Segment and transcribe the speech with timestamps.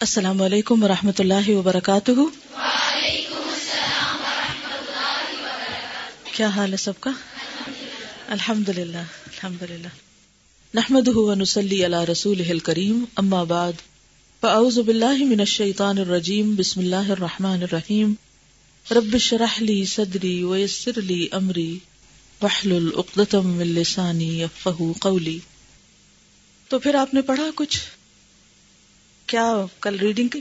[0.00, 2.10] السلام علیکم ورحمۃ اللہ وبرکاتہ۔
[6.32, 7.10] کیا حال ہے سب کا؟
[8.28, 9.88] الحمد للہ الحمد للہ
[10.74, 11.08] نحمد
[11.38, 13.72] نسلی اللہ رسول کریم اما بعد۔
[14.40, 18.12] فاعوذ باللہ من الشیطان الرجیم، بسم اللہ الرحمن الرحیم۔
[18.90, 21.78] رب شرح لی صدری ویسر لی امری
[22.42, 25.38] وحلل اقدتم من لسانی یفقهوا قولی۔
[26.68, 27.78] تو پھر آپ نے پڑھا کچھ؟
[29.30, 30.40] کیا کل ریڈنگ کی؟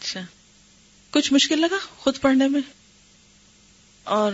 [0.00, 0.20] اچھا۔
[1.10, 2.60] کچھ مشکل لگا خود پڑھنے میں؟
[4.04, 4.32] اور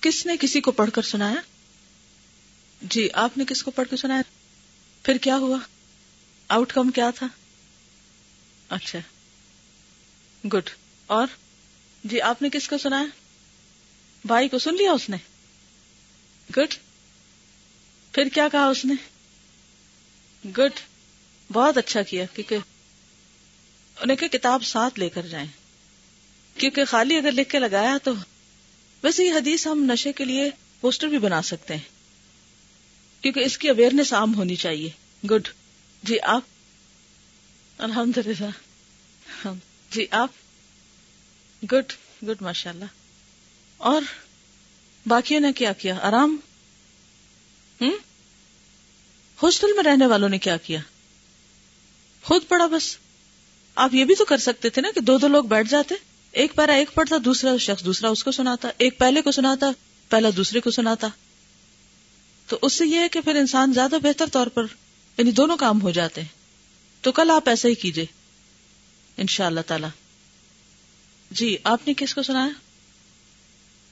[0.00, 1.40] کس نے کسی کو پڑھ کر سنایا؟
[2.82, 4.22] جی آپ نے کس کو پڑھ کر سنایا؟
[5.02, 5.58] پھر کیا ہوا؟
[6.48, 7.26] آؤٹ کم کیا تھا؟
[8.68, 8.98] اچھا۔
[10.48, 10.70] گڈ
[11.06, 11.26] اور؟
[12.04, 13.06] جی آپ نے کس کو سنایا؟
[14.24, 15.16] بھائی کو سن لیا اس نے؟
[16.56, 16.74] گڈ
[18.12, 18.94] پھر کیا کہا اس نے؟
[20.48, 20.80] گڈ
[21.52, 22.56] بہت اچھا کیا، کیونکہ
[24.00, 25.46] انہیں کہ کتاب ساتھ لے کر جائیں۔
[26.54, 28.12] کیونکہ خالی اگر لکھ کے لگایا تو
[29.02, 31.82] ویسے یہ حدیث ہم نشے کے لیے پوسٹر بھی بنا سکتے ہیں۔
[33.20, 34.90] کیونکہ اس کی اویئرنیس عام ہونی چاہیے۔
[35.26, 35.48] گڈ
[36.02, 36.42] جی آپ؟
[37.78, 39.48] الحمد للہ
[39.90, 40.30] جی آپ؟
[41.64, 41.92] گڈ
[42.22, 42.84] گڈ ماشاء اللہ
[43.76, 44.02] اور
[45.06, 46.36] باقیوں نے کیا کیا؟ آرام؟
[47.80, 47.90] ہوں
[49.42, 50.80] ہاسٹل میں رہنے والوں نے کیا کیا؟
[52.22, 52.96] خود پڑھا بس۔
[53.74, 55.94] آپ یہ بھی تو کر سکتے تھے نا کہ دو دو لوگ بیٹھ جاتے۔
[56.32, 59.70] ایک پیرا ایک پڑھتا، دوسرا شخص دوسرا اس کو سناتا۔ ایک پہلے کو سناتا،
[60.08, 61.08] پہلا دوسرے کو سناتا۔
[62.46, 64.62] تو اس سے یہ ہے کہ پھر انسان زیادہ بہتر طور پر
[65.18, 66.28] یعنی دونوں کام ہو جاتے۔ ہیں
[67.00, 68.06] تو کل آپ ایسا ہی کیجیے
[69.16, 69.86] ان شاء اللہ تعالی۔
[71.30, 72.50] جی آپ نے کس کو سنایا؟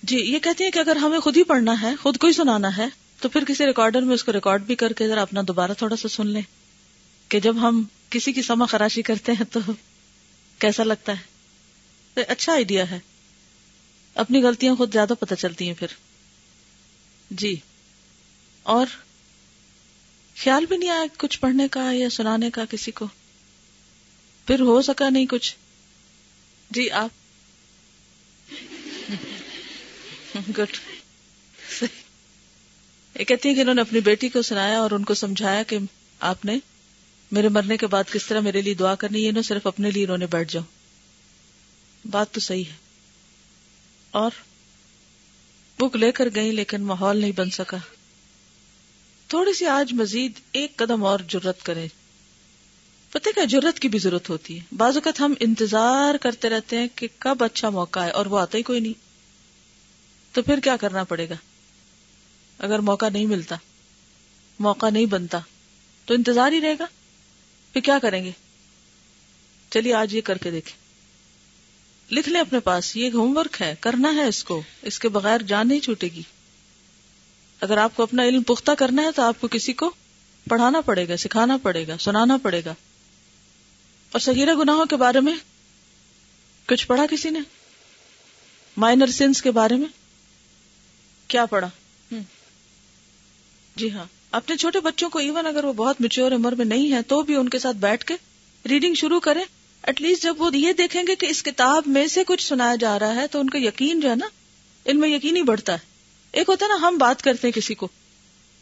[0.03, 2.77] جی یہ کہتے ہیں کہ اگر ہمیں خود ہی پڑھنا ہے، خود کو ہی سنانا
[2.77, 2.87] ہے،
[3.21, 5.97] تو پھر کسی ریکارڈر میں اس کو ریکارڈ بھی کر کے ذرا اپنا دوبارہ تھوڑا
[5.97, 6.43] سا سن لیں۔
[7.29, 9.61] کہ جب ہم کسی کی سما خراشی کرتے ہیں تو
[10.59, 11.39] کیسا لگتا ہے؟
[12.23, 12.99] اچھا آئیڈیا ہے۔
[14.15, 15.87] اپنی غلطیاں خود زیادہ پتہ چلتی ہیں پھر۔
[17.31, 17.57] جی۔
[18.63, 18.87] اور
[20.37, 23.07] خیال بھی نہیں آیا کچھ پڑھنے کا یا سنانے کا کسی کو؟
[24.47, 25.57] پھر ہو سکا نہیں کچھ۔
[26.71, 27.11] جی آپ۔
[30.59, 30.77] گڈ۔
[33.19, 35.79] یہ کہتی ہیں کہ انہوں نے اپنی بیٹی کو سنایا اور ان کو سمجھایا کہ
[36.21, 36.59] آپ نے
[37.31, 40.05] میرے مرنے کے بعد کس طرح میرے لیے دعا کرنی ہے؟ نا صرف اپنے لیے
[40.05, 40.63] انہوں نے بیٹھ جاؤ
[42.05, 42.77] بات تو صحیح ہے۔
[44.11, 44.31] اور
[45.79, 47.77] بک لے کر گئی لیکن ماحول نہیں بن سکا۔
[49.29, 51.87] تھوڑی سی آج مزید ایک قدم اور جرت کرے
[53.11, 56.89] پتہ کیا جرت کی بھی ضرورت ہوتی ہے۔ بعض اوقات ہم انتظار کرتے رہتے ہیں
[56.95, 58.93] کہ کب اچھا موقع ہے اور وہ آتا ہی کوئی نہیں۔
[60.35, 61.35] تو پھر کیا کرنا پڑے گا؟
[62.59, 63.57] اگر موقع نہیں ملتا،
[64.59, 65.39] موقع نہیں بنتا،
[66.05, 66.87] تو انتظار ہی رہے گا۔
[67.73, 68.31] پھر کیا کریں گے؟
[69.71, 70.89] چلیے آج یہ کر کے دیکھیں۔
[72.15, 75.43] لکھ لیں اپنے پاس یہ ہوم ورک ہے کرنا ہے اس کو۔ اس کے بغیر
[75.43, 76.23] جان نہیں چھوٹے گی۔
[77.61, 79.91] اگر آپ کو اپنا علم پختہ کرنا ہے تو آپ کو کسی کو
[80.49, 82.75] پڑھانا پڑے گا سکھانا پڑے گا سنانا پڑے گا۔
[84.13, 85.37] اور سگیرہ گناہوں کے بارے میں
[86.67, 87.41] کچھ پڑھا کسی نے؟
[88.77, 89.89] مائنر سینس کے بارے میں
[91.29, 91.69] کیا پڑھا؟
[93.77, 97.03] جی ہاں۔ اپنے چھوٹے بچوں کو ایون اگر وہ بہت میچور عمر میں نہیں ہے
[97.03, 98.15] تو بھی ان کے ساتھ بیٹھ کے
[98.69, 99.45] ریڈنگ شروع کریں۔
[99.83, 102.99] ایٹ لیسٹ جب وہ یہ دیکھیں گے کہ اس کتاب میں سے کچھ سنایا جا
[102.99, 104.29] رہا ہے تو ان کا یقین جو ہے نا،
[104.85, 105.79] ان میں یقین ہی بڑھتا ہے۔
[106.33, 107.89] ایک ہوتا ہے نا، ہم بات کرتے ہیں کسی کو،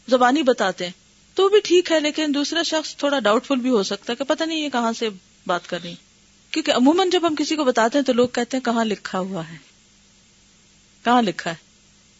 [0.07, 0.91] زبانی بتاتے ہیں۔
[1.35, 4.23] تو بھی ٹھیک ہے، لیکن دوسرا شخص تھوڑا ڈاؤٹ فل بھی ہو سکتا ہے کہ
[4.23, 5.09] پتہ نہیں یہ کہاں سے
[5.47, 5.93] بات کر رہی
[6.51, 9.49] کیونکہ عموماً جب ہم کسی کو بتاتے ہیں تو لوگ کہتے ہیں کہاں لکھا ہوا
[9.49, 9.57] ہے۔
[11.03, 11.55] کہاں لکھا ہے۔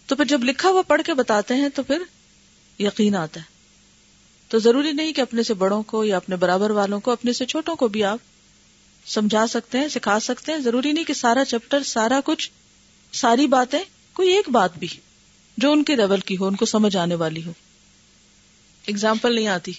[0.06, 2.02] تو پھر جب لکھا ہوا پڑھ کے بتاتے ہیں تو پھر
[2.79, 3.45] یقین آتا ہے۔
[4.47, 7.45] تو ضروری نہیں کہ اپنے سے بڑوں کو یا اپنے برابر والوں کو، اپنے سے
[7.45, 8.19] چھوٹوں کو بھی آپ
[9.05, 12.51] سمجھا سکتے ہیں، سکھا سکتے ہیں۔ ضروری نہیں کہ سارا چیپٹر، سارا کچھ،
[13.13, 13.79] ساری باتیں،
[14.13, 14.88] کوئی ایک بات بھی
[15.57, 17.51] جو ان کے لیول کی ہو، ان کو سمجھ آنے والی ہو۔
[18.88, 19.71] اگزامپل نہیں آتی۔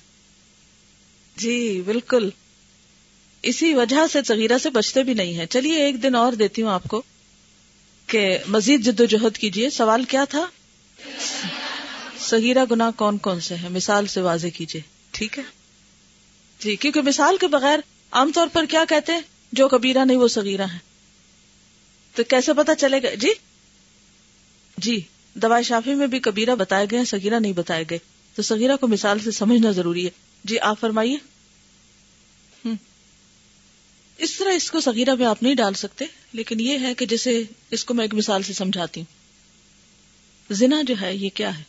[1.37, 2.31] جی بالکل۔
[3.43, 6.71] اسی وجہ سے صغیرہ سے بچتے بھی نہیں ہیں۔ چلیے، ایک دن اور دیتی ہوں
[6.71, 7.03] آپ کو
[8.07, 10.47] کہ مزید جد و جہد کیجیے سوال کیا تھا؟
[12.29, 15.43] سگیرا گنا کون کون سے ہیں؟ مثال سے واضح کیجیے ٹھیک ہے؟
[16.59, 17.79] جی کیونکہ مثال کے بغیر
[18.11, 19.21] عام طور پر کیا کہتے ہیں؟
[19.53, 20.79] جو کبیرہ نہیں، وہ سگیرا ہے
[22.15, 23.29] تو کیسے پتا چلے گا؟ جی؟
[24.79, 25.01] جی
[25.35, 27.99] دوائی شافی میں بھی کبیرہ بتائے گئے سگیرا نہیں بتائے گئے۔
[28.35, 30.11] تو سگیرا کو مثال سے سمجھنا ضروری ہے۔
[30.45, 31.17] جی آپ فرمائیے۔
[34.19, 37.43] اس طرح اس کو سگیرہ میں آپ نہیں ڈال سکتے، لیکن یہ ہے کہ جیسے
[37.71, 39.19] اس کو میں ایک مثال سے سمجھاتی ہوں۔
[40.55, 41.63] زنا جو ہے، یہ کیا ہے؟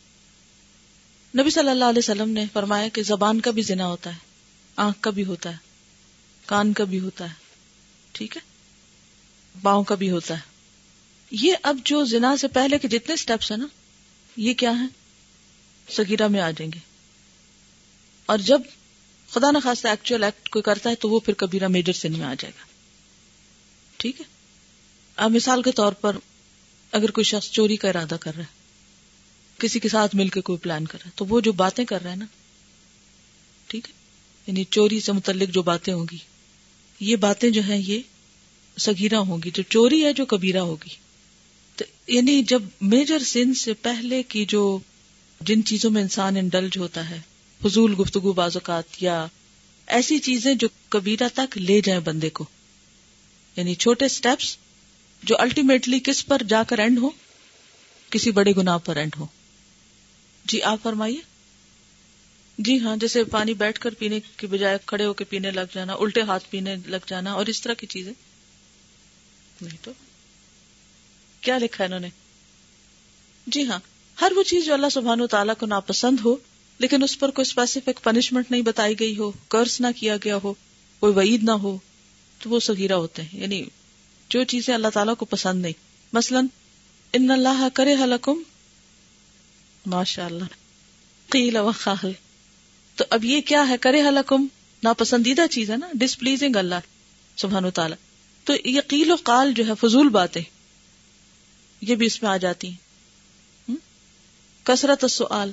[1.38, 4.18] نبی صلی اللہ علیہ وسلم نے فرمایا کہ زبان کا بھی زنا ہوتا ہے،
[4.76, 5.56] آنکھ کا بھی ہوتا ہے،
[6.46, 7.34] کان کا بھی ہوتا ہے،
[8.12, 8.42] ٹھیک ہے؟
[9.62, 10.40] باؤں کا بھی ہوتا ہے۔
[11.30, 13.66] یہ اب جو زنا سے پہلے کے جتنے سٹیپس ہیں نا،
[14.36, 14.84] یہ کیا ہے
[15.92, 16.78] سگیرہ میں آ جائیں گے۔
[18.26, 18.60] اور جب
[19.30, 22.34] خدا نخواستہ ایکچوئل ایکٹ کوئی کرتا ہے تو وہ پھر کبیرہ میجر سن میں آ
[22.34, 22.64] جائے گا۔
[23.96, 24.24] ٹھیک ہے؟
[25.16, 26.16] اب مثال کے طور پر
[26.92, 28.59] اگر کوئی شخص چوری کا ارادہ کر رہا ہے
[29.60, 32.02] کسی کے ساتھ مل کے کوئی پلان کر رہا ہے، تو وہ جو باتیں کر
[32.02, 32.24] رہا ہے نا،
[33.66, 33.92] ٹھیک ہے؟
[34.46, 36.16] یعنی چوری سے متعلق جو باتیں ہوں گی،
[37.00, 38.00] یہ باتیں جو ہیں، یہ
[38.78, 40.94] سگیرہ ہوں گی، جو چوری ہے، جو کبیرہ ہوگی۔
[41.76, 44.78] تو یعنی جب میجر سن سے پہلے کی جو
[45.40, 47.20] جن چیزوں میں انسان انڈلج ہوتا ہے،
[47.62, 49.26] فضول گفتگو بعض اوقات، یا
[49.86, 52.44] ایسی چیزیں جو کبیرہ تک لے جائیں بندے کو
[53.56, 54.56] یعنی چھوٹے سٹیپس
[55.22, 57.10] جو الٹیمیٹلی کس پر جا کر اینڈ ہو
[58.10, 59.26] کسی بڑے گنا پر اینڈ ہو
[60.50, 61.20] جی آپ فرمائیے۔
[62.58, 65.92] جی ہاں جیسے پانی بیٹھ کر پینے کی بجائے کھڑے ہو کے پینے لگ جانا،
[65.92, 68.12] الٹے ہاتھ پینے لگ جانا، اور اس طرح کی چیزیں۔
[69.62, 69.92] نہیں تو؟
[71.40, 72.08] کیا لکھا ہے انہوں نے؟
[73.46, 73.78] جی ہاں
[74.20, 76.36] ہر وہ چیز جو اللہ سبحان و تعالیٰ کو ناپسند ہو،
[76.78, 80.54] لیکن اس پر کوئی اسپیسیفک پنشمنٹ نہیں بتائی گئی ہو کرس نہ کیا گیا ہو،
[81.00, 81.78] کوئی وعید نہ ہو،
[82.42, 83.64] تو وہ سگیرہ ہوتے ہیں۔ یعنی
[84.28, 85.72] جو چیزیں اللہ تعالیٰ کو پسند نہیں۔
[86.12, 86.46] مثلاً،
[87.12, 88.42] ان اللہ کرے حلقم
[89.86, 90.44] ماشاء اللہ
[91.28, 92.12] قیل و خاہل۔
[92.96, 94.46] تو اب یہ کیا ہے؟ کرے حلقم
[94.82, 96.74] ناپسندیدہ چیز ہے نا؟ ڈس پلیزنگ اللہ۔
[97.36, 97.96] سبحان و تعالیٰ۔
[98.44, 100.42] تو یہ قیل و قال جو ہے، فضول باتیں۔
[101.80, 102.90] یہ بھی اس میں آ جاتی ہیں۔
[104.64, 105.52] کثرت السؤال۔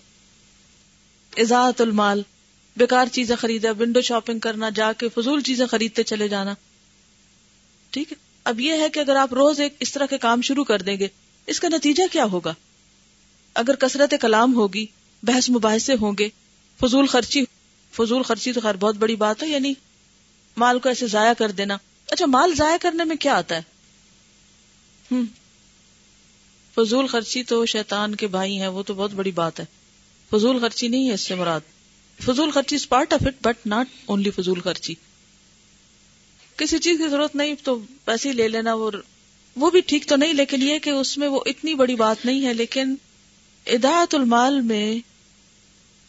[1.37, 2.21] ازاعت المال۔
[2.77, 6.53] بیکار چیزیں خریدا ونڈو شاپنگ کرنا، جا کے فضول چیزیں خریدتے چلے جانا۔
[7.89, 10.63] ٹھیک ہے؟ اب یہ ہے کہ اگر آپ روز ایک اس طرح کے کام شروع
[10.63, 11.07] کر دیں گے،
[11.45, 12.53] اس کا نتیجہ کیا ہوگا؟
[13.57, 14.85] اگر کثرت کلام ہوگی،
[15.23, 16.29] بحث مباحثے ہوں گے،
[16.81, 17.43] فضول خرچی
[17.93, 19.73] فضول خرچی تو خیر بہت بڑی بات ہے یعنی
[20.57, 21.77] مال کو ایسے ضائع کر دینا۔
[22.11, 25.17] اچھا مال ضائع کرنے میں کیا آتا ہے؟
[26.75, 29.65] فضول خرچی تو شیطان کے بھائی ہیں، وہ تو بہت بڑی بات ہے۔
[30.29, 31.59] فضول خرچی نہیں ہے اس سے مراد۔
[32.25, 34.93] فضول خرچی is part of it but not only فضول خرچی۔
[36.55, 38.91] کسی چیز کی ضرورت نہیں، تو پیسے لے لینا وہ
[39.55, 42.45] وہ بھی ٹھیک تو نہیں، لیکن یہ کہ اس میں وہ اتنی بڑی بات نہیں
[42.45, 42.95] ہے، لیکن
[43.67, 44.99] اداعت المال میں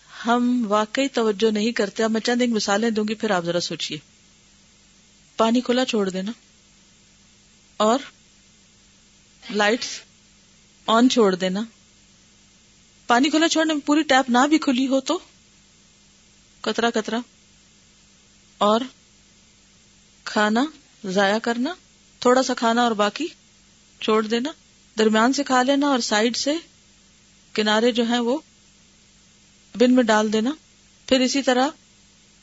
[0.09, 3.61] ہم واقعی توجہ نہیں کرتے، اب میں چند ایک مثالیں دوں گی، پھر آپ ذرا
[3.61, 3.99] سوچیے
[5.39, 6.33] پانی کھلا چھوڑ دینا،
[7.81, 7.99] اور
[9.43, 9.89] لائٹس
[10.89, 11.63] آن چھوڑ دینا۔
[13.09, 15.19] پانی کھلا چھوڑنے میں پوری ٹیپ نہ بھی کھلی ہو تو
[16.65, 17.19] کترا کترا،
[18.61, 18.81] اور
[20.27, 20.65] کھانا
[21.05, 21.75] ضائع کرنا،
[22.23, 23.27] تھوڑا سا کھانا اور باقی
[24.01, 24.51] چھوڑ دینا،
[24.97, 26.55] درمیان سے کھا لینا اور سائڈ سے
[27.59, 28.39] کنارے جو ہیں وہ
[29.75, 30.51] بن میں ڈال دینا۔
[31.09, 31.69] پھر اسی طرح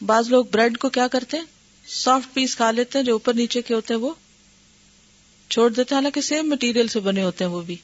[0.05, 1.43] بعض لوگ بریڈ کو کیا کرتے ہیں؟
[1.87, 4.13] سافٹ پیس کھا لیتے ہیں، جو اوپر نیچے کے ہوتے ہیں وہ
[5.49, 7.75] چھوڑ دیتے ہیں۔ حالانکہ سیم مٹیریل سے بنے ہوتے ہیں وہ بھی۔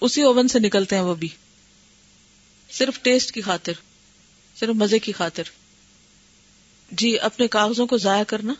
[0.00, 1.28] اسی اوون سے نکلتے ہیں وہ بھی۔
[2.70, 3.72] صرف ٹیسٹ کی خاطر،
[4.56, 5.42] صرف مزے کی خاطر۔
[6.90, 8.54] جی اپنے کاغذوں کو ضائع کرنا،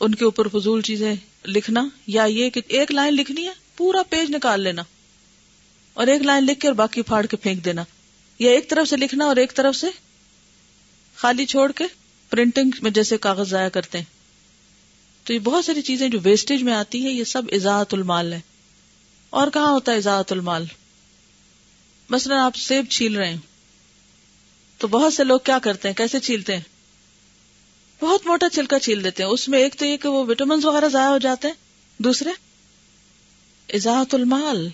[0.00, 1.14] ان کے اوپر فضول چیزیں
[1.44, 4.82] لکھنا، یا یہ کہ ایک لائن لکھنی ہے، پورا پیج نکال لینا۔
[5.98, 7.84] اور ایک لائن لکھ کے اور باقی پھاڑ کے پھینک دینا۔
[8.38, 9.86] یا ایک طرف سے لکھنا اور ایک طرف سے
[11.16, 11.84] خالی چھوڑ کے
[12.30, 14.04] پرنٹنگ میں جیسے کاغذ ضائع کرتے ہیں۔
[15.24, 18.40] تو یہ بہت ساری چیزیں جو ویسٹیج میں آتی ہے یہ سب ایزاعت المال ہے
[19.30, 20.64] اور کہاں ہوتا ہے ایزاعت المال؟
[22.10, 23.36] مثلا آپ سیب چھیل رہے ہیں۔
[24.78, 26.62] تو بہت سے لوگ کیا کرتے ہیں؟ کیسے چھیلتے ہیں؟
[28.00, 30.88] بہت موٹا چھلکا چھیل دیتے ہیں۔ اس میں ایک تو یہ کہ وہ وٹامنس وغیرہ
[30.88, 31.54] ضائع ہو جاتے ہیں۔
[31.98, 32.30] دوسرے
[33.66, 34.68] ایزاعت المال۔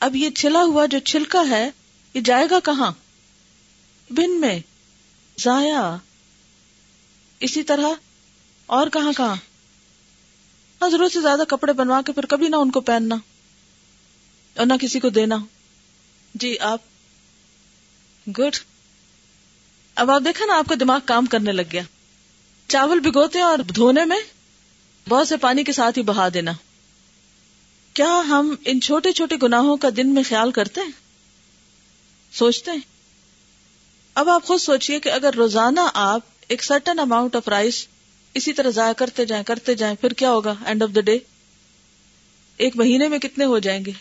[0.00, 1.70] اب یہ چھلا ہوا جو چھلکا ہے،
[2.14, 2.92] یہ جائے گا کہاں؟
[4.10, 4.60] بن میں۔
[5.40, 5.96] ضائع۔
[7.40, 7.88] اسی طرح
[8.66, 9.36] اور کہاں کہاں؟
[10.82, 13.16] ہاں ضرورت سے زیادہ کپڑے بنوا کے پھر کبھی نہ ان کو پہننا
[14.56, 15.36] اور نہ کسی کو دینا۔
[16.34, 16.78] جی آپ۔
[18.26, 18.56] گڈ۔
[19.94, 21.82] اب آپ دیکھا نا، آپ کا دماغ کام کرنے لگ گیا۔
[22.68, 24.20] چاول بھگوتے اور دھونے میں
[25.08, 26.52] بہت سے پانی کے ساتھ ہی بہا دینا۔
[27.94, 30.90] کیا ہم ان چھوٹے چھوٹے گناہوں کا دن میں خیال کرتے ہیں؟
[32.32, 32.80] سوچتے ہیں۔
[34.14, 37.86] اب آپ خود سوچئے کہ اگر روزانہ آپ ایک سرٹن اماؤنٹ آف رائس
[38.34, 41.18] اسی طرح ضائع کرتے جائیں کرتے جائیں، پھر کیا ہوگا اینڈ آف دا ڈے
[42.56, 43.92] ایک مہینے میں کتنے ہو جائیں گے؟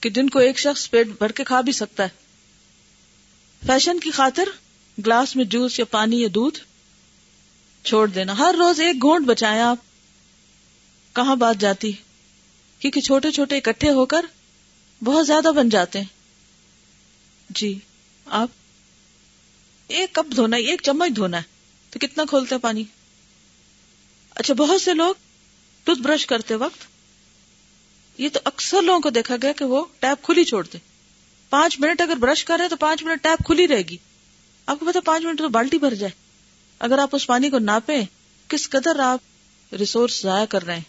[0.00, 2.08] کہ جن کو ایک شخص پیٹ بھر کے کھا بھی سکتا ہے۔
[3.66, 4.44] فیشن کی خاطر
[5.06, 6.58] گلاس میں جوس یا پانی یا دودھ
[7.86, 9.76] چھوڑ دینا۔ ہر روز ایک گھونٹ بچائیں آپ۔
[11.16, 11.92] کہاں بات جاتی؟
[12.82, 14.26] کیونکہ چھوٹے چھوٹے اکٹھے ہو کر
[15.04, 16.06] بہت زیادہ بن جاتے ہیں۔
[17.50, 17.78] جی
[18.26, 18.48] آپ
[19.88, 21.42] ایک کپ دھونا ہے، ایک چمچ دھونا ہے،
[21.90, 22.84] تو کتنا کھولتے پانی؟
[24.30, 25.14] اچھا بہت سے لوگ
[25.84, 26.86] ٹوتھ برش کرتے وقت،
[28.20, 30.78] یہ تو اکثر لوگوں کو دیکھا گیا کہ وہ ٹیپ کھلی چھوڑتے
[31.50, 33.96] پانچ منٹ اگر برش کر رہے تو پانچ منٹ ٹیپ کھلی رہے گی۔
[34.66, 36.12] آپ کو پتا پانچ منٹ تو بالٹی بھر جائے۔
[36.78, 38.02] اگر آپ اس پانی کو ناپیں،
[38.48, 39.20] کس قدر آپ
[39.74, 40.82] ریسورس ضائع کر رہے ہیں۔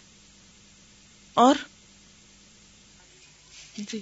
[1.34, 1.54] اور
[3.76, 4.00] جی۔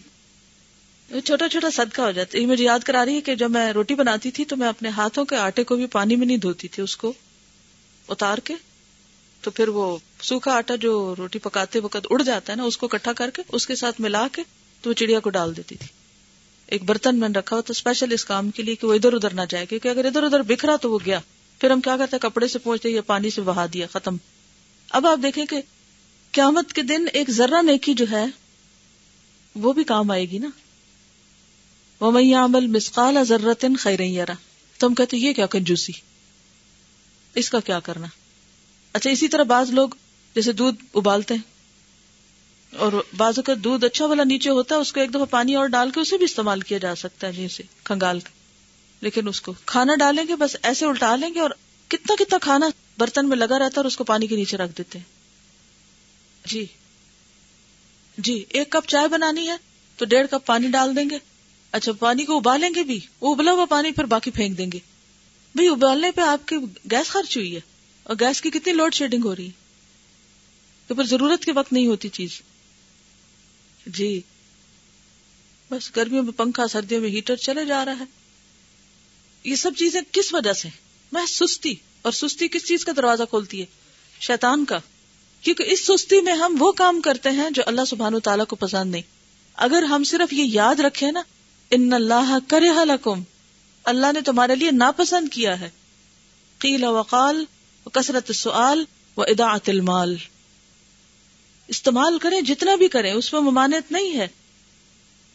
[1.24, 3.94] چھوٹا چھوٹا صدقہ ہو جاتا یہ مجھے یاد کرا رہی ہے کہ جب میں روٹی
[3.94, 6.82] بناتی تھی تو میں اپنے ہاتھوں کے آٹے کو بھی پانی میں نہیں دھوتی تھی،
[6.82, 7.12] اس کو
[8.08, 8.54] اتار کے۔
[9.40, 12.88] تو پھر وہ سوکھا آٹا جو روٹی پکاتے وقت اڑ جاتا ہے نا، اس کو
[12.88, 14.42] کٹھا کر کے اس کے ساتھ ملا کے
[14.80, 15.86] تو وہ چڑیا کو ڈال دیتی تھی۔
[16.66, 19.34] ایک برتن میں رکھا ہوا تو اسپیشل اس کام کے لیے کہ وہ ادھر ادھر
[19.34, 21.20] نہ جائے، کیونکہ اگر ادھر ادھر بکھرا تو وہ گیا۔
[21.58, 24.16] پھر ہم کیا کرتے، کپڑے سے پہنچتے یا پانی سے بہا دیا، ختم۔
[24.90, 25.60] اب آپ دیکھیں کہ
[26.32, 28.26] قیامت کے دن ایک ذرہ نیکی جو ہے
[29.56, 30.49] وہ بھی کام آئے گی نا۔
[32.00, 34.00] وہ میں عمل مسقال ذرتن خیر
[34.80, 35.92] تم کہتے یہ کیا کنجوسی؟
[37.35, 38.06] اس کا کیا کرنا؟
[38.94, 39.88] اچھا اسی طرح بعض لوگ
[40.37, 41.42] جیسے دودھ ابالتے ہیں،
[42.73, 45.66] اور بازو کا دودھ اچھا والا نیچے ہوتا ہے، اس کو ایک دفعہ پانی اور
[45.66, 48.30] ڈال کے اسے بھی استعمال کیا جا سکتا ہے، جیسے کھنگال کے۔
[49.00, 51.50] لیکن اس کو کھانا ڈالیں گے، بس ایسے الٹا لیں گے، اور
[51.88, 52.68] کتنا کتنا کھانا
[52.99, 56.66] برتن میں لگا رہتا ہے اور اس کو پانی کے نیچے رکھ دیتے ہیں۔ جی۔
[58.19, 59.57] جی ایک کپ چائے بنانی ہے
[59.97, 61.19] تو ڈیڑھ کپ پانی ڈال دیں گے۔
[61.73, 64.78] اچھا پانی کو ابالیں گے بھی؟ وہ ابلا ہوا پانی پھر باقی پھینک دیں گے۔
[65.54, 66.57] بھائی، ابالنے پہ آپ کی
[66.90, 67.61] گیس خرچ ہوئی ہے
[68.02, 69.50] اور گیس کی کتنی لوڈ شیڈنگ ہو رہی ہے۔
[70.87, 72.40] تو پھر ضرورت کے وقت نہیں ہوتی چیز۔
[73.87, 74.21] جی۔
[75.71, 78.04] بس گرمیوں میں پنکھا، سردیوں میں ہیٹر چلے جا رہا ہے۔
[79.45, 80.69] یہ سب چیزیں کس وجہ سے
[81.12, 83.66] میں سستی اور سستی کس چیز کا دروازہ کھولتی ہے؟
[84.21, 84.78] شیطان کا۔
[85.42, 88.90] کیونکہ اس سستی میں ہم وہ کام کرتے ہیں جو اللہ سبحان تعالیٰ کو پسند
[88.90, 89.02] نہیں۔
[89.54, 91.22] اگر ہم صرف یہ یاد رکھے نا،
[91.70, 93.22] ان اللہ کرے لکم،
[93.84, 95.70] اللہ نے تمہارے لیے ناپسند کیا ہے۔
[96.58, 97.44] قیل وقال
[97.92, 98.84] کثرت سوال
[99.16, 100.16] و ادا المال۔
[101.68, 104.28] استعمال کریں جتنا بھی کریں، اس میں ممانعت نہیں ہے۔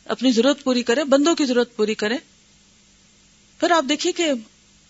[0.06, 2.18] اپنی ضرورت پوری کریں، بندوں کی ضرورت پوری کریں۔
[3.60, 4.32] پھر آپ دیکھیے کہ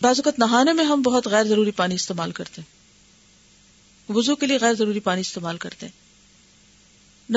[0.01, 2.76] بعض اوقات نہانے میں ہم بہت غیر ضروری پانی استعمال کرتے ہیں۔
[4.09, 6.07] وضو کے لیے غیر ضروری پانی استعمال کرتے ہیں۔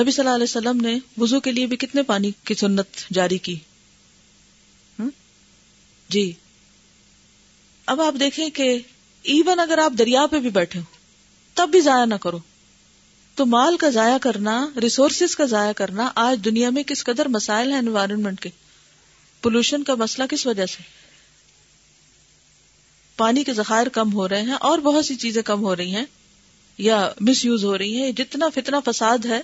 [0.01, 3.37] نبی صلی اللہ علیہ وسلم نے وضو کے لیے بھی کتنے پانی کی سنت جاری
[3.37, 3.59] کی؟
[6.09, 6.33] جی۔
[7.85, 8.79] اب آپ دیکھیں کہ
[9.21, 10.85] ایون اگر آپ دریا پہ بھی بیٹھے ہو
[11.53, 12.39] تب بھی ضائع نہ کرو۔
[13.35, 17.71] تو مال کا ضائع کرنا ریسورسز کا ضائع کرنا آج دنیا میں کس قدر مسائل
[17.71, 18.49] ہیں انوائرمنٹ کے۔
[19.41, 20.83] پولوشن کا مسئلہ کس وجہ سے؟
[23.17, 26.05] پانی کے ذخائر کم ہو رہے ہیں اور بہت سی چیزیں کم ہو رہی ہیں۔
[26.81, 29.41] یا مس یوز ہو رہی ہیں، جتنا فتنا فساد ہے،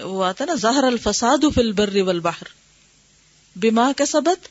[0.00, 2.44] وہ آتا نا، ظاہر الفساد فی البر والبحر۔
[3.56, 4.48] بما کا سبت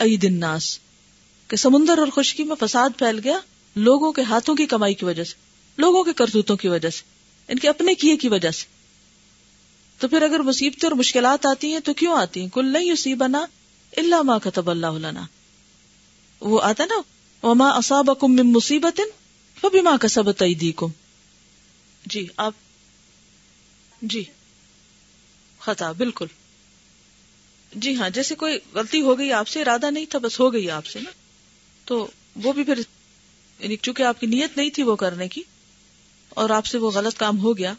[0.00, 0.78] عید الناس۔
[1.48, 3.38] کہ سمندر اور خشکی میں فساد پھیل گیا
[3.76, 5.34] لوگوں کے ہاتھوں کی کمائی کی وجہ سے،
[5.78, 7.02] لوگوں کے کرتوتوں کی وجہ سے،
[7.48, 8.64] ان کے اپنے کیے کی وجہ سے۔
[9.98, 13.14] تو پھر اگر مصیبتیں اور مشکلات آتی ہیں تو کیوں آتی ہیں؟ کل نہیں اسی
[13.14, 13.46] بنا
[13.96, 15.26] اللہ ماں کتب اللہ علنا
[16.40, 17.00] وہ آتا نا،
[17.46, 19.00] وما اصاب کم مصیبت
[19.64, 20.32] بھی ماں کا
[20.76, 20.88] کم
[22.06, 22.52] جی آپ
[24.02, 24.24] جی۔
[25.60, 26.26] خطا، بالکل۔
[27.72, 30.70] جی ہاں جیسے کوئی غلطی ہو گئی آپ سے، ارادہ نہیں تھا، بس ہو گئی
[30.70, 31.10] آپ سے نا۔
[31.84, 32.78] تو وہ بھی پھر
[33.58, 35.42] یعنی چونکہ آپ کی نیت نہیں تھی وہ کرنے کی،
[36.28, 37.72] اور آپ سے وہ غلط کام ہو گیا۔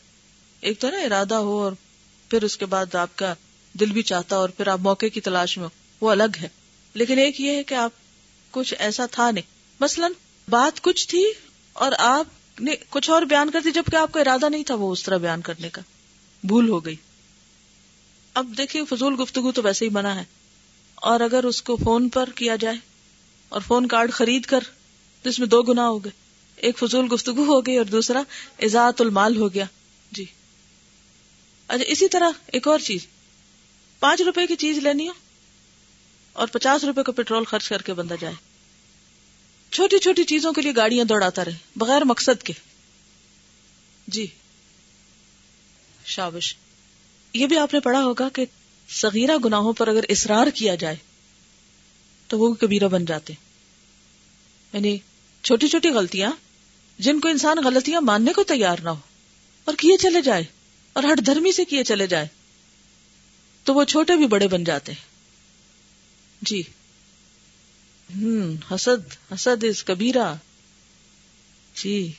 [0.59, 1.71] ایک تو نا، ارادہ ہو اور
[2.29, 3.33] پھر اس کے بعد آپ کا
[3.73, 5.69] دل بھی چاہتا اور پھر آپ موقع کی تلاش میں ہو۔
[6.01, 6.47] وہ الگ ہے۔
[6.93, 7.91] لیکن ایک یہ ہے کہ آپ
[8.51, 10.11] کچھ ایسا تھا نہیں۔ مثلاً
[10.49, 11.25] بات کچھ تھی
[11.73, 12.27] اور آپ
[12.89, 15.41] کچھ اور بیان کر دی جبکہ آپ کا ارادہ نہیں تھا وہ اس طرح بیان
[15.41, 15.81] کرنے کا۔
[16.43, 16.95] بھول ہو گئی۔
[18.33, 20.23] اب دیکھیے، فضول گفتگو تو ویسے ہی منع ہے۔
[20.95, 22.75] اور اگر اس کو فون پر کیا جائے
[23.49, 24.59] اور فون کارڈ خرید کر
[25.23, 26.11] تو اس میں دو گنا ہو گئے۔
[26.55, 28.23] ایک فضول گفتگو ہو گئی اور دوسرا
[28.57, 29.65] ایزاط المال ہو گیا۔
[30.11, 30.25] جی۔
[31.67, 33.07] اچھا اسی طرح ایک اور چیز۔
[33.99, 35.13] پانچ روپے کی چیز لینی ہو
[36.33, 38.46] اور پچاس روپے کا پیٹرول خرچ کر کے بندہ جائے۔
[39.71, 42.53] چھوٹی چھوٹی چیزوں کے لیے گاڑیاں دوڑاتا رہے، بغیر مقصد کے۔
[44.07, 44.27] جی۔
[46.05, 46.55] شابش،
[47.33, 48.45] یہ بھی آپ نے پڑھا ہوگا کہ
[48.89, 50.95] صغیرہ گناہوں پر اگر اصرار کیا جائے،
[52.27, 53.33] تو وہ کبیرہ بن جاتے۔
[54.73, 54.97] یعنی
[55.43, 56.31] چھوٹی چھوٹی غلطیاں،
[56.99, 58.99] جن کو انسان غلطیاں ماننے کو تیار نہ ہو،
[59.65, 60.43] اور کیے چلے جائے،
[60.93, 62.27] اور ہٹ دھرمی سے کیے چلے جائے،
[63.63, 65.07] تو وہ چھوٹے بھی بڑے بن جاتے۔ ہیں
[66.41, 66.63] جی۔
[68.15, 70.35] ہوں حسد حسد از کبیرہ۔
[71.75, 72.11] جی۔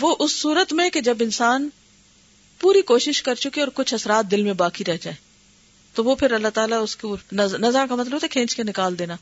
[0.00, 1.68] وہ اس صورت میں کہ جب انسان
[2.60, 5.16] پوری کوشش کر چکے اور کچھ اثرات دل میں باقی رہ جائے
[5.94, 9.16] تو وہ پھر اللہ تعالیٰ اس کو نظر کا مطلب ہے کھینچ کے نکال دینا۔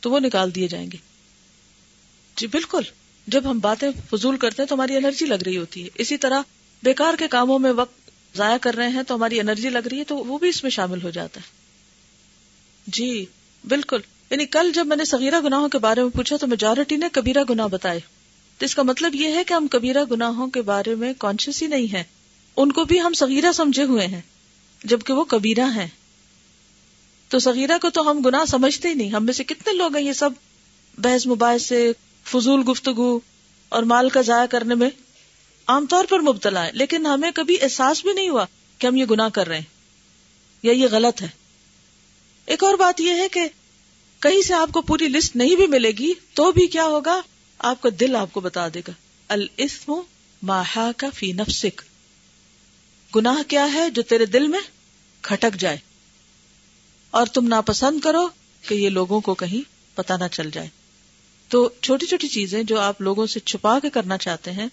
[0.00, 0.96] تو وہ نکال دیے جائیں گے۔
[2.36, 2.82] جی بالکل۔
[3.26, 6.42] جب ہم باتیں فضول کرتے ہیں تو ہماری انرجی لگ رہی ہوتی ہے۔ اسی طرح
[6.82, 10.04] بیکار کے کاموں میں وقت ضائع کر رہے ہیں تو ہماری انرجی لگ رہی ہے
[10.04, 11.46] تو وہ بھی اس میں شامل ہو جاتا ہے۔
[12.86, 13.26] جی۔
[13.68, 17.06] بالکل۔ یعنی کل جب میں نے سغیرہ گناہوں کے بارے میں پوچھا تو میجورٹی نے
[17.12, 18.00] کبیرہ گناہ بتائے۔
[18.58, 21.66] تو اس کا مطلب یہ ہے کہ ہم کبیرہ گناہوں کے بارے میں کانشیس ہی
[21.66, 22.02] نہیں ہیں۔
[22.56, 24.20] ان کو بھی ہم سغیرہ سمجھے ہوئے ہیں،
[24.84, 25.86] جبکہ وہ کبیرہ ہیں۔
[27.28, 30.04] تو سغیرہ کو تو ہم گناہ سمجھتے ہی نہیں۔ ہم میں سے کتنے لوگ ہیں
[30.04, 30.30] یہ سب؟
[30.98, 31.92] بحث مباحث سے
[32.24, 33.20] فضول گفتگو
[33.68, 34.90] اور مال کا ضائع کرنے میں
[35.66, 38.44] عام طور پر مبتلا ہے لیکن ہمیں کبھی احساس بھی نہیں ہوا
[38.78, 39.64] کہ ہم یہ گناہ کر رہے ہیں،
[40.62, 41.43] یا یہ غلط ہے۔
[42.46, 43.48] ایک اور بات یہ ہے کہ
[44.18, 47.20] کہیں سے آپ کو پوری لسٹ نہیں بھی ملے گی، تو بھی کیا ہوگا؟
[47.58, 48.92] آپ کا دل آپ کو بتا دے گا۔
[49.28, 49.92] الاسم
[50.42, 51.82] ماہا کا فی نفسک۔
[53.16, 54.60] گناہ کیا ہے جو تیرے دل میں
[55.22, 55.76] کھٹک جائے؟
[57.10, 58.28] اور تم ناپسند کرو
[58.68, 60.68] کہ یہ لوگوں کو کہیں پتا نہ چل جائے۔
[61.48, 64.66] تو چھوٹی چھوٹی چیزیں جو آپ لوگوں سے چھپا کے کرنا چاہتے ہیں،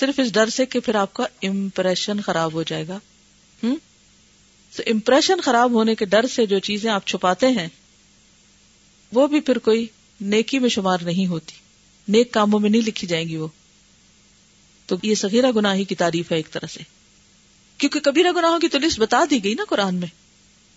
[0.00, 2.98] صرف اس ڈر سے کہ پھر آپ کا امپریشن خراب ہو جائے گا۔
[3.62, 3.76] ہوں
[4.76, 7.68] تو امپریشن خراب ہونے کے ڈر سے جو چیزیں آپ چھپاتے ہیں،
[9.12, 9.86] وہ بھی پھر کوئی
[10.20, 11.52] نیکی میں شمار نہیں ہوتی۔
[12.08, 13.48] نیک کاموں میں نہیں لکھی جائیں گی وہ۔
[14.86, 16.80] تو یہ سگیرا گناہی کی تعریف ہے ایک طرح سے۔
[17.78, 20.08] کیونکہ کبیرہ گناہوں کی تو لسٹ بتا دی گئی نا قرآن میں۔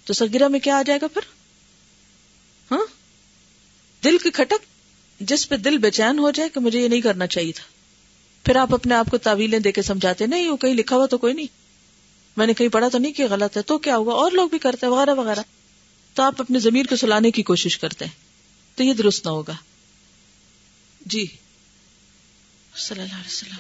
[0.06, 1.22] تو سگیرا میں کیا آ جائے گا پھر؟
[2.72, 2.86] ہاں؟
[4.04, 4.66] دل کی کھٹک،
[5.20, 7.64] جس پہ دل بے چین ہو جائے کہ مجھے یہ نہیں کرنا چاہیے تھا۔
[8.44, 11.18] پھر آپ اپنے آپ کو تعویلیں دے کے سمجھاتے، نہیں، وہ کہیں لکھا ہوا تو
[11.18, 11.61] کوئی نہیں۔
[12.38, 14.60] میں نے کہیں پڑھا تو نہیں کہ غلط ہے، تو کیا ہوا؟ اور لوگ بھی
[14.60, 15.40] کرتے ہیں، وغیرہ وغیرہ۔
[16.14, 18.12] تو آپ اپنے زمین کو سلانے کی کوشش کرتے ہیں۔
[18.76, 19.54] تو یہ درست نہ ہوگا۔
[21.06, 21.26] جی۔
[22.76, 23.56] صلی اللہ علیہ وسلم۔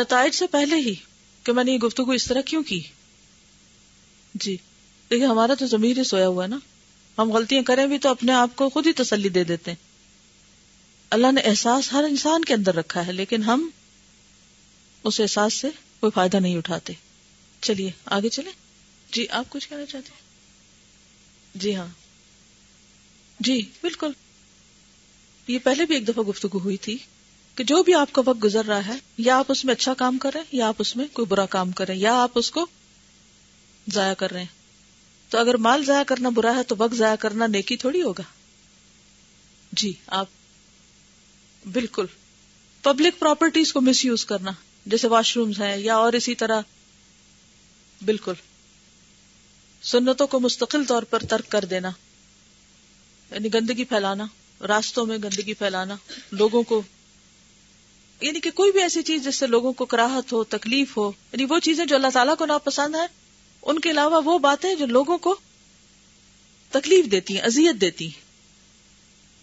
[0.00, 0.94] نتائج سے پہلے ہی
[1.44, 2.82] کہ میں نے یہ گفتگو اس طرح کیوں کی؟
[4.34, 4.56] جی۔
[5.10, 6.58] دیکھیے ہمارا تو ضمیر ہی سویا ہوا ہے نا۔
[7.18, 9.90] ہم غلطیاں کریں بھی تو اپنے آپ کو خود ہی تسلی دے دیتے ہیں۔
[11.10, 13.70] اللہ نے احساس ہر انسان کے اندر رکھا ہے، لیکن ہم
[15.04, 15.68] اس احساس سے
[16.00, 16.92] کوئی فائدہ نہیں اٹھاتے۔
[17.60, 18.50] چلیے، آگے چلے
[19.12, 20.20] جی آپ کچھ کہنا چاہتے ہیں؟
[21.54, 21.86] جی ہاں۔
[23.40, 24.12] جی بالکل۔
[25.48, 26.98] یہ پہلے بھی ایک دفعہ گفتگو ہوئی تھی
[27.54, 30.18] کہ جو بھی آپ کا وقت گزر رہا ہے، یا آپ اس میں اچھا کام
[30.18, 32.66] کر رہے ہیں، یا آپ اس میں کوئی برا کام کریں یا آپ اس کو
[33.92, 34.60] ضائع کر رہے ہیں۔
[35.28, 38.22] تو اگر مال ضائع کرنا برا ہے، تو وقت ضائع کرنا نیکی تھوڑی ہوگا۔
[39.72, 40.26] جی آپ۔
[41.72, 42.06] بالکل۔
[42.82, 44.50] پبلک پراپرٹیز کو مس یوز کرنا۔
[44.90, 46.60] جیسے واش رومز ہیں یا اور اسی طرح۔
[48.04, 48.32] بالکل۔
[49.82, 51.90] سنتوں کو مستقل طور پر ترک کر دینا۔
[53.30, 54.24] یعنی گندگی پھیلانا،
[54.66, 55.96] راستوں میں گندگی پھیلانا،
[56.32, 56.82] لوگوں کو۔
[58.20, 61.44] یعنی کہ کوئی بھی ایسی چیز جس سے لوگوں کو کراہت ہو، تکلیف ہو یعنی
[61.44, 63.06] وہ چیزیں جو اللہ تعالیٰ کو ناپسند ہے
[63.62, 65.36] ان کے علاوہ وہ باتیں جو لوگوں کو
[66.70, 68.20] تکلیف دیتی ہیں، اذیت دیتی ہیں۔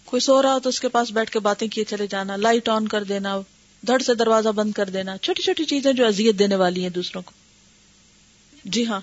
[0.04, 2.68] کوئی سو رہا ہو تو اس کے پاس بیٹھ کے باتیں کیے چلے جانا لائٹ
[2.68, 3.38] آن کر دینا۔
[3.82, 7.22] دھڑ سے دروازہ بند کر دینا چھوٹی چھوٹی چیزیں جو اذیت دینے والی ہیں دوسروں
[7.22, 7.32] کو
[8.64, 9.00] جی ہاں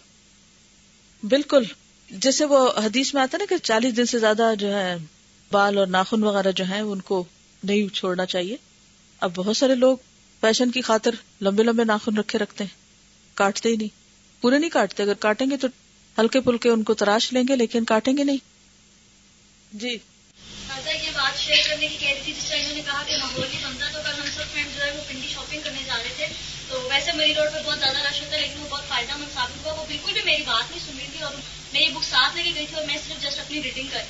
[1.24, 1.64] بالکل
[2.10, 4.96] جیسے وہ حدیث میں آتا نا کہ چالیس دن سے زیادہ جو ہے
[5.52, 7.24] بال اور ناخن وغیرہ جو ہیں ان کو
[7.64, 8.58] نہیں چھوڑنا چاہیے
[9.22, 9.98] اب بہت سارے لوگ
[10.42, 12.84] فیشن کی خاطر لمبے لمبے ناخن رکھے رکھتے ہیں
[13.36, 13.90] کاٹتے ہی نہیں
[14.42, 15.68] پورے نہیں کاٹتے اگر کاٹیں گے تو
[16.18, 18.38] ہلکے پھلکے ان کو تراش لیں گے لیکن کاٹیں گے نہیں
[19.72, 19.98] جی
[21.46, 23.88] شیئر کرنے کی کہہ رہی تھی جس طرح انہوں نے کہا کہ ماحول بھی بنتا
[23.88, 26.28] تو کل ہم سب فرینڈ جو ہے وہ پنڈی شاپنگ کرنے جا رہے تھے
[26.68, 29.34] تو ویسے میری روڈ پہ بہت زیادہ رش ہوتا ہے لیکن وہ بہت فائدہ مند
[29.34, 31.34] ثابت ہوا وہ بالکل بھی میری بات نہیں سن رہی تھی اور
[31.74, 34.04] میں یہ بک ساتھ لے کے گئی تھی اور میں صرف جسٹ اپنی ریڈنگ کر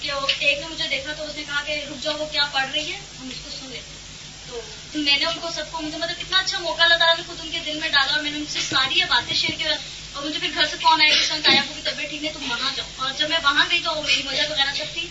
[0.00, 2.70] کہ ایک نے مجھے دیکھا تو اس نے کہا کہ رک جاؤ وہ کیا پڑھ
[2.72, 3.98] رہی ہے ہم اس کو سن لیتے
[4.46, 4.60] تو
[4.96, 7.50] میں نے ان کو سب کو مجھے مطلب اتنا اچھا موقع لگا نے خود ان
[7.50, 10.22] کے دل میں ڈالا اور میں نے ان سے ساری یہ باتیں شیئر کی اور
[10.22, 12.70] مجھے پھر گھر سے فون آیا کہ آیا کو بھی طبیعت ٹھیک نہیں تم وہاں
[12.76, 15.06] جاؤ اور جب میں وہاں گئی تو وہ میری مدد وغیرہ سب تھی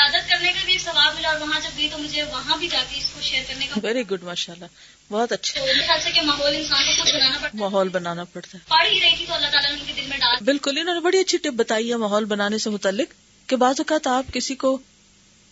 [0.00, 2.82] عیادت کرنے کا بھی ثواب ملا اور وہاں جب گئی تو مجھے وہاں بھی جا
[2.90, 4.64] کے اس کو شیئر کرنے کا ویری گڈ ماشاء اللہ
[5.10, 5.60] بہت اچھا.
[5.60, 8.62] خیال سے کہ ماحول انسان کو خود بنانا پڑتا ماحول بنانا پڑتا ہے.
[8.68, 10.94] پڑھ ہی رہی تھی تو اللہ تعالیٰ نے ان کے دل میں ڈال بالکل انہوں
[10.94, 13.14] نے بڑی اچھی ٹپ بتائی ہے ماحول بنانے سے متعلق
[13.48, 14.78] کہ بعض اوقات آپ کسی کو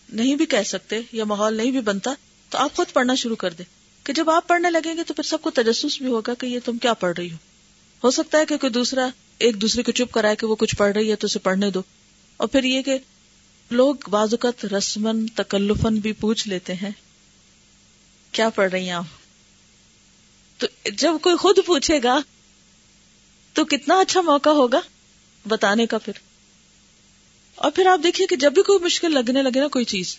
[0.09, 2.13] نہیں بھی کہہ سکتے یا ماحول نہیں بھی بنتا
[2.49, 3.65] تو آپ خود پڑھنا شروع کر دیں
[4.03, 6.59] کہ جب آپ پڑھنے لگیں گے تو پھر سب کو تجسس بھی ہوگا کہ یہ
[6.65, 7.37] تم کیا پڑھ رہی ہو۔
[8.03, 9.07] ہو سکتا ہے کہ کوئی دوسرا
[9.37, 11.81] ایک دوسرے کو چپ کرائے کہ وہ کچھ پڑھ رہی ہے تو اسے پڑھنے دو۔
[12.37, 12.97] اور پھر یہ کہ
[13.71, 16.91] لوگ بازوقت رسمن تکلفن بھی پوچھ لیتے ہیں،
[18.31, 19.05] کیا پڑھ رہی ہیں آپ؟
[20.57, 22.19] تو جب کوئی خود پوچھے گا،
[23.53, 24.79] تو کتنا اچھا موقع ہوگا
[25.45, 26.13] بتانے کا پھر۔
[27.55, 30.17] اور پھر آپ دیکھیے کہ جب بھی کوئی مشکل لگنے لگے نا کوئی چیز،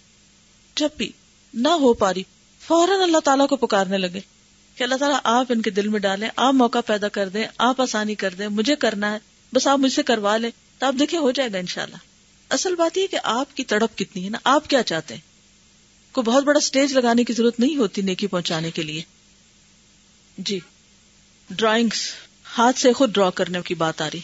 [0.77, 1.13] جب بھی
[1.55, 2.23] نہ ہو پا رہی
[2.61, 4.21] فوراً اللہ تعالیٰ کو پکارنے لگے
[4.75, 7.81] کہ اللہ تعالیٰ آپ ان کے دل میں ڈالیں، آپ موقع پیدا کر دیں، آپ
[7.81, 9.19] آسانی کر دیں، مجھے کرنا ہے،
[9.53, 11.97] بس آپ مجھ سے کروا لیں، تو آپ دیکھیں ہو جائے گا انشاءاللہ۔
[12.51, 15.21] اصل بات یہ کہ آپ کی تڑپ کتنی ہے نا؟ آپ کیا چاہتے ہیں؟
[16.13, 19.03] کو بہت بڑا سٹیج لگانے کی ضرورت نہیں ہوتی نیکی پہنچانے کے لیے۔
[20.39, 20.61] جی۔
[21.51, 22.11] ڈرائنگس
[22.59, 24.21] ہاتھ سے خود ڈرا کرنے کی بات آ رہی۔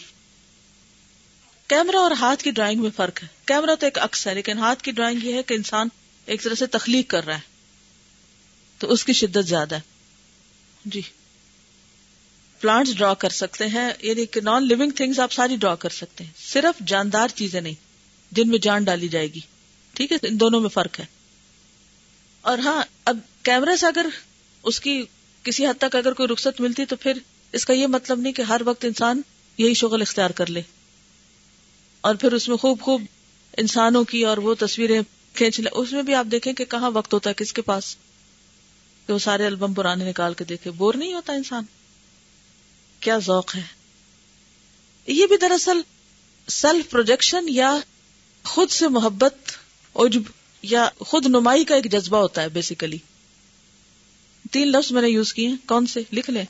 [1.67, 4.83] کیمرا اور ہاتھ کی ڈرائنگ میں فرق ہے۔ کیمرا تو ایک عکس ہے، لیکن ہاتھ
[4.83, 5.87] کی ڈرائنگ یہ ہے کہ انسان
[6.25, 7.41] ایک طرح سے تخلیق کر رہا ہے۔
[8.77, 9.81] تو اس کی شدت زیادہ ہے۔
[10.85, 11.01] جی۔
[12.61, 16.23] پلانٹس ڈرا کر سکتے ہیں یعنی کہ نان لونگ تھنگس آپ ساری ڈرا کر سکتے
[16.23, 17.86] ہیں۔ صرف جاندار چیزیں نہیں۔
[18.31, 19.39] جن میں جان ڈالی جائے گی۔
[19.93, 21.05] ٹھیک ہے؟ ان دونوں میں فرق ہے۔
[22.41, 24.05] اور ہاں اب کیمرے سے اگر
[24.63, 25.03] اس کی
[25.43, 27.13] کسی حد تک اگر کوئی رخصت ملتی تو پھر
[27.51, 29.21] اس کا یہ مطلب نہیں کہ ہر وقت انسان
[29.57, 30.61] یہی شغل اختیار کر لے۔
[32.01, 33.01] اور پھر اس میں خوب خوب
[33.57, 35.01] انسانوں کی اور وہ تصویریں
[35.33, 37.97] کھینچ لے۔ اس میں بھی آپ دیکھیں کہ کہاں وقت ہوتا ہے، کس کے پاس۔
[39.07, 41.63] کہ وہ سارے البم پرانے نکال کے دیکھے۔ بور نہیں ہوتا انسان۔
[42.99, 43.63] کیا ذوق ہے۔
[45.07, 45.81] یہ بھی دراصل
[46.47, 47.77] سیلف پروجیکشن یا
[48.47, 49.35] خود سے محبت،
[49.95, 50.21] عجب
[50.61, 52.97] یا خود نمائی کا ایک جذبہ ہوتا ہے بیسیکلی
[54.51, 56.45] تین لفظ میں نے یوز کیے کون سے؟ لکھ لیں۔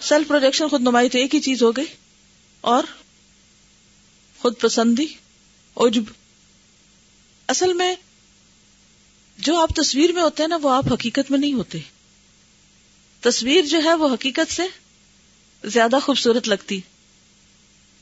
[0.00, 1.84] سیلف پروجیکشن خود نمائی تو ایک ہی چیز ہو گئی۔
[2.60, 2.82] اور
[4.38, 5.06] خود پسندی،
[5.76, 6.02] عجب۔
[7.48, 7.96] اصل میں
[9.38, 11.78] جو آپ تصویر میں ہوتے ہیں نا، وہ آپ حقیقت میں نہیں ہوتے۔
[13.20, 14.62] تصویر جو ہے، وہ حقیقت سے
[15.64, 16.80] زیادہ خوبصورت لگتی۔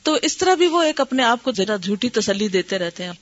[0.08, 3.12] تو اس طرح بھی وہ ایک اپنے آپ کو ذرا جھوٹی تسلی دیتے رہتے ہیں۔